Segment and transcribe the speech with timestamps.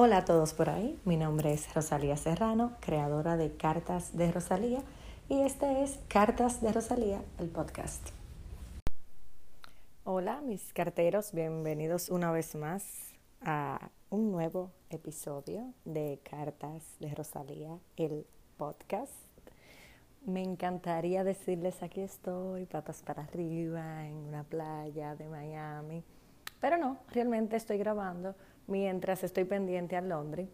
[0.00, 4.80] Hola a todos por ahí, mi nombre es Rosalía Serrano, creadora de Cartas de Rosalía
[5.28, 8.10] y este es Cartas de Rosalía, el podcast.
[10.04, 17.76] Hola mis carteros, bienvenidos una vez más a un nuevo episodio de Cartas de Rosalía,
[17.96, 18.24] el
[18.56, 19.10] podcast.
[20.24, 26.04] Me encantaría decirles aquí estoy, patas para arriba, en una playa de Miami,
[26.60, 28.36] pero no, realmente estoy grabando
[28.68, 30.48] mientras estoy pendiente a Londres,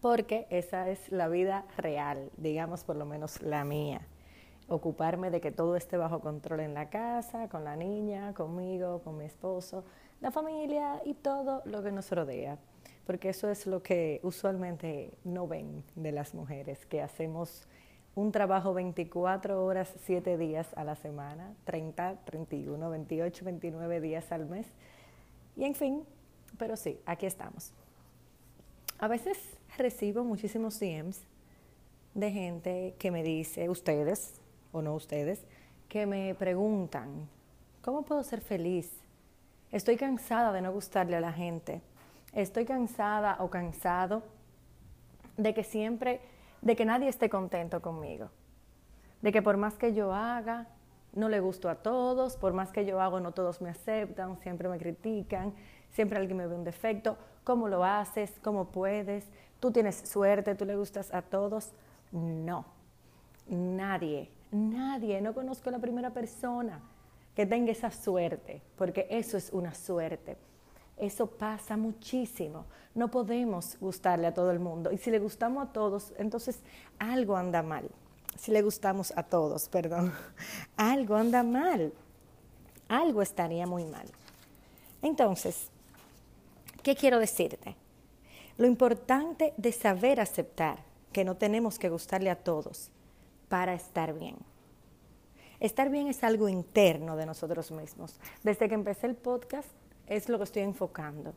[0.00, 4.00] porque esa es la vida real, digamos por lo menos la mía.
[4.68, 9.18] Ocuparme de que todo esté bajo control en la casa, con la niña, conmigo, con
[9.18, 9.84] mi esposo,
[10.22, 12.56] la familia y todo lo que nos rodea.
[13.06, 17.66] Porque eso es lo que usualmente no ven de las mujeres, que hacemos
[18.14, 24.46] un trabajo 24 horas, 7 días a la semana, 30, 31, 28, 29 días al
[24.46, 24.66] mes.
[25.56, 26.04] Y en fin,
[26.58, 27.72] pero sí, aquí estamos.
[28.98, 29.38] A veces
[29.76, 31.20] recibo muchísimos DMs
[32.14, 34.40] de gente que me dice, ustedes
[34.72, 35.44] o no ustedes,
[35.88, 37.28] que me preguntan,
[37.82, 38.90] ¿cómo puedo ser feliz?
[39.72, 41.82] Estoy cansada de no gustarle a la gente.
[42.32, 44.22] Estoy cansada o cansado
[45.36, 46.20] de que siempre,
[46.62, 48.30] de que nadie esté contento conmigo.
[49.22, 50.68] De que por más que yo haga,
[51.12, 54.68] no le gusto a todos, por más que yo hago, no todos me aceptan, siempre
[54.68, 55.54] me critican,
[55.94, 59.24] siempre alguien me ve un defecto, cómo lo haces, cómo puedes,
[59.60, 61.70] tú tienes suerte, tú le gustas a todos.
[62.12, 62.66] No,
[63.48, 66.80] nadie, nadie, no conozco a la primera persona
[67.34, 70.36] que tenga esa suerte, porque eso es una suerte.
[70.96, 72.66] Eso pasa muchísimo.
[72.94, 74.92] No podemos gustarle a todo el mundo.
[74.92, 76.60] Y si le gustamos a todos, entonces
[76.98, 77.90] algo anda mal.
[78.36, 80.12] Si le gustamos a todos, perdón,
[80.76, 81.92] algo anda mal.
[82.88, 84.06] Algo estaría muy mal.
[85.02, 85.70] Entonces,
[86.84, 87.76] ¿Qué quiero decirte?
[88.58, 92.90] Lo importante de saber aceptar que no tenemos que gustarle a todos
[93.48, 94.36] para estar bien.
[95.60, 98.20] Estar bien es algo interno de nosotros mismos.
[98.42, 99.70] Desde que empecé el podcast
[100.06, 101.32] es lo que estoy enfocando.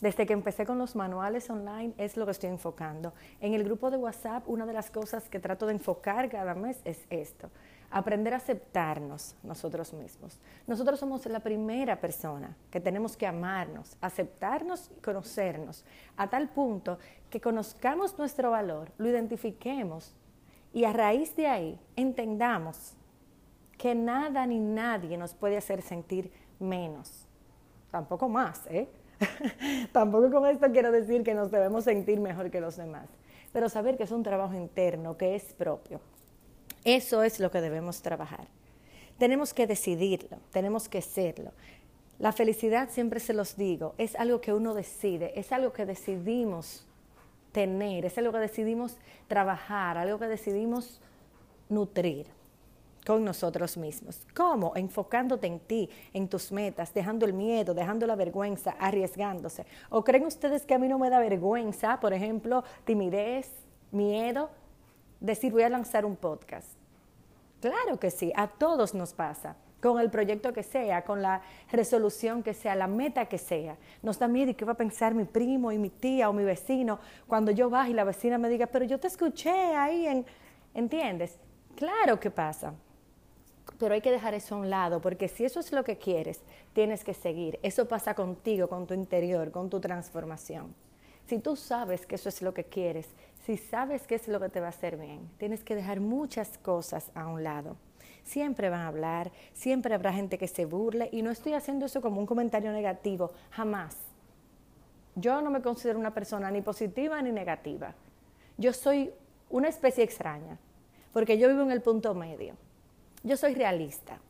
[0.00, 3.14] Desde que empecé con los manuales online es lo que estoy enfocando.
[3.40, 6.80] En el grupo de WhatsApp una de las cosas que trato de enfocar cada mes
[6.84, 7.50] es esto
[7.90, 10.38] aprender a aceptarnos nosotros mismos.
[10.66, 15.84] Nosotros somos la primera persona que tenemos que amarnos, aceptarnos y conocernos,
[16.16, 16.98] a tal punto
[17.30, 20.14] que conozcamos nuestro valor, lo identifiquemos
[20.72, 22.94] y a raíz de ahí entendamos
[23.78, 27.26] que nada ni nadie nos puede hacer sentir menos.
[27.90, 28.88] Tampoco más, ¿eh?
[29.92, 33.08] Tampoco con esto quiero decir que nos debemos sentir mejor que los demás,
[33.52, 36.00] pero saber que es un trabajo interno, que es propio,
[36.84, 38.46] eso es lo que debemos trabajar.
[39.18, 41.52] Tenemos que decidirlo, tenemos que serlo.
[42.18, 46.86] La felicidad, siempre se los digo, es algo que uno decide, es algo que decidimos
[47.52, 48.96] tener, es algo que decidimos
[49.28, 51.00] trabajar, algo que decidimos
[51.68, 52.26] nutrir
[53.06, 54.26] con nosotros mismos.
[54.34, 54.72] ¿Cómo?
[54.74, 59.64] Enfocándote en ti, en tus metas, dejando el miedo, dejando la vergüenza, arriesgándose.
[59.90, 63.50] ¿O creen ustedes que a mí no me da vergüenza, por ejemplo, timidez,
[63.92, 64.50] miedo?
[65.20, 66.68] decir voy a lanzar un podcast.
[67.60, 72.42] Claro que sí, a todos nos pasa, con el proyecto que sea, con la resolución
[72.42, 73.76] que sea, la meta que sea.
[74.02, 76.44] Nos da miedo y qué va a pensar mi primo y mi tía o mi
[76.44, 80.26] vecino cuando yo baje y la vecina me diga, pero yo te escuché ahí en...
[80.74, 81.38] ¿Entiendes?
[81.74, 82.74] Claro que pasa.
[83.78, 86.40] Pero hay que dejar eso a un lado, porque si eso es lo que quieres,
[86.72, 87.58] tienes que seguir.
[87.62, 90.74] Eso pasa contigo, con tu interior, con tu transformación.
[91.26, 93.08] Si tú sabes que eso es lo que quieres,
[93.44, 96.56] si sabes qué es lo que te va a hacer bien, tienes que dejar muchas
[96.58, 97.76] cosas a un lado.
[98.22, 102.00] Siempre van a hablar, siempre habrá gente que se burle y no estoy haciendo eso
[102.00, 103.96] como un comentario negativo, jamás.
[105.16, 107.94] Yo no me considero una persona ni positiva ni negativa.
[108.56, 109.12] Yo soy
[109.50, 110.58] una especie extraña,
[111.12, 112.54] porque yo vivo en el punto medio.
[113.26, 114.20] Yo soy realista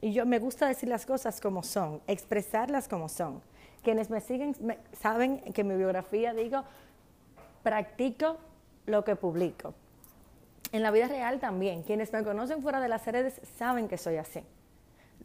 [0.00, 3.42] y yo me gusta decir las cosas como son, expresarlas como son.
[3.82, 4.54] Quienes me siguen
[4.92, 6.62] saben que en mi biografía digo,
[7.64, 8.38] practico
[8.86, 9.74] lo que publico.
[10.70, 14.18] En la vida real también, quienes me conocen fuera de las redes saben que soy
[14.18, 14.44] así.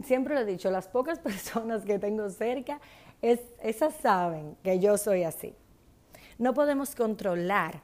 [0.04, 2.80] Siempre lo he dicho, las pocas personas que tengo cerca,
[3.22, 5.54] es, esas saben que yo soy así.
[6.40, 7.82] No podemos controlar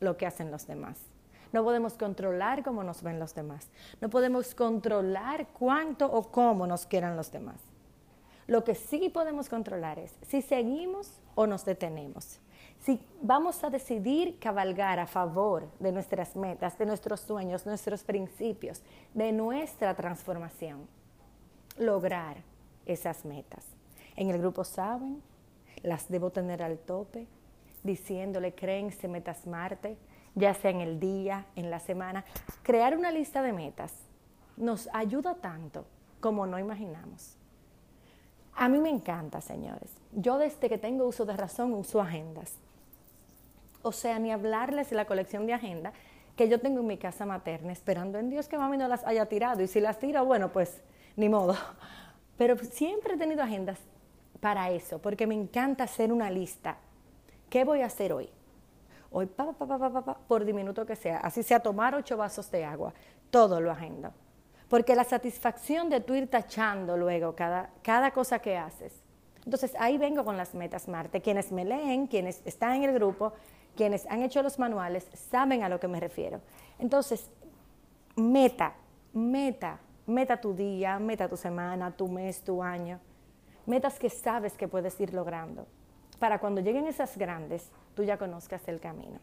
[0.00, 1.13] lo que hacen los demás.
[1.54, 3.70] No podemos controlar cómo nos ven los demás.
[4.00, 7.60] No podemos controlar cuánto o cómo nos quieran los demás.
[8.48, 12.40] Lo que sí podemos controlar es si seguimos o nos detenemos.
[12.80, 18.82] Si vamos a decidir cabalgar a favor de nuestras metas, de nuestros sueños, nuestros principios,
[19.14, 20.88] de nuestra transformación,
[21.78, 22.38] lograr
[22.84, 23.64] esas metas.
[24.16, 25.22] En el grupo saben,
[25.84, 27.28] las debo tener al tope,
[27.84, 29.96] diciéndole, créense metas Marte,
[30.34, 32.24] ya sea en el día, en la semana.
[32.62, 33.92] Crear una lista de metas
[34.56, 35.86] nos ayuda tanto
[36.20, 37.36] como no imaginamos.
[38.56, 39.90] A mí me encanta, señores.
[40.12, 42.54] Yo desde que tengo uso de razón uso agendas.
[43.82, 45.92] O sea, ni hablarles de la colección de agendas
[46.36, 49.26] que yo tengo en mi casa materna, esperando en Dios que mami no las haya
[49.26, 49.62] tirado.
[49.62, 50.82] Y si las tira, bueno, pues
[51.16, 51.56] ni modo.
[52.38, 53.78] Pero siempre he tenido agendas
[54.40, 56.76] para eso, porque me encanta hacer una lista.
[57.50, 58.28] ¿Qué voy a hacer hoy?
[59.16, 59.30] Hoy,
[60.26, 62.92] por diminuto que sea, así sea tomar ocho vasos de agua,
[63.30, 64.12] todo lo agendo.
[64.68, 68.92] Porque la satisfacción de tú ir tachando luego cada, cada cosa que haces.
[69.44, 71.20] Entonces ahí vengo con las metas Marte.
[71.20, 73.32] Quienes me leen, quienes están en el grupo,
[73.76, 76.40] quienes han hecho los manuales, saben a lo que me refiero.
[76.80, 77.30] Entonces,
[78.16, 78.74] meta,
[79.12, 79.78] meta,
[80.08, 82.98] meta tu día, meta tu semana, tu mes, tu año.
[83.64, 85.68] Metas que sabes que puedes ir logrando.
[86.18, 89.18] Para cuando lleguen esas grandes, tú ya conozcas el camino.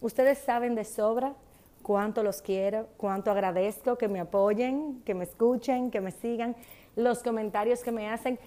[0.00, 1.34] Ustedes saben de sobra
[1.82, 6.56] cuánto los quiero, cuánto agradezco que me apoyen, que me escuchen, que me sigan,
[6.96, 8.38] los comentarios que me hacen.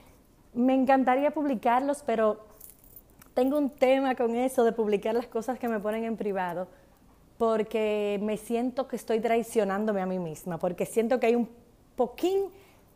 [0.53, 2.45] Me encantaría publicarlos, pero
[3.33, 6.67] tengo un tema con eso de publicar las cosas que me ponen en privado,
[7.37, 11.47] porque me siento que estoy traicionándome a mí misma, porque siento que hay un
[11.95, 12.49] poquín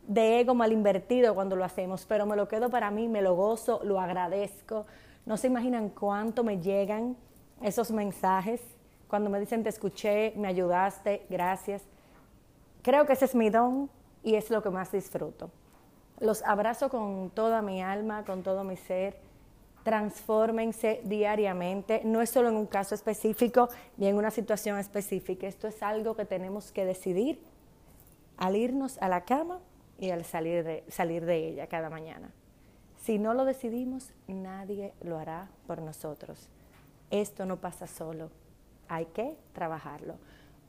[0.06, 3.36] de ego mal invertido cuando lo hacemos, pero me lo quedo para mí, me lo
[3.36, 4.86] gozo, lo agradezco.
[5.24, 7.16] No se imaginan cuánto me llegan
[7.60, 8.60] esos mensajes
[9.12, 11.82] cuando me dicen te escuché, me ayudaste, gracias.
[12.80, 13.90] Creo que ese es mi don
[14.22, 15.50] y es lo que más disfruto.
[16.18, 19.18] Los abrazo con toda mi alma, con todo mi ser.
[19.84, 22.00] Transfórmense diariamente.
[22.04, 25.46] No es solo en un caso específico ni en una situación específica.
[25.46, 27.38] Esto es algo que tenemos que decidir
[28.38, 29.60] al irnos a la cama
[29.98, 32.32] y al salir de, salir de ella cada mañana.
[33.02, 36.48] Si no lo decidimos, nadie lo hará por nosotros.
[37.10, 38.30] Esto no pasa solo
[38.92, 40.16] hay que trabajarlo.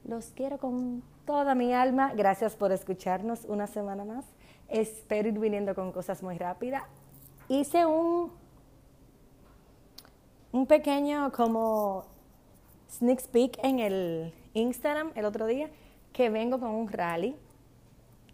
[0.05, 2.13] Los quiero con toda mi alma.
[2.15, 4.25] Gracias por escucharnos una semana más.
[4.69, 6.83] Espero ir viniendo con cosas muy rápidas.
[7.49, 8.31] Hice un,
[10.53, 12.05] un pequeño como
[12.89, 15.69] sneak peek en el Instagram el otro día
[16.13, 17.35] que vengo con un rally.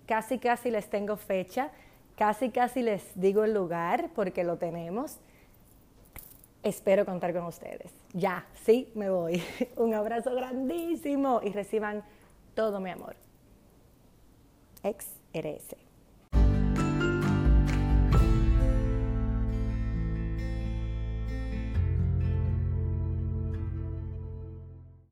[0.06, 1.72] Casi, casi les tengo fecha.
[2.20, 5.20] Casi, casi les digo el lugar porque lo tenemos
[6.64, 7.94] espero contar con ustedes.
[8.14, 9.42] Ya, sí, me voy.
[9.78, 12.04] Un abrazo grandísimo y reciban
[12.56, 13.16] todo mi amor.
[14.84, 15.08] Ex.